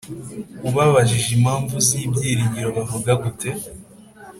[0.67, 3.49] ubabajije impamvu z ibyiringiro bavuga gute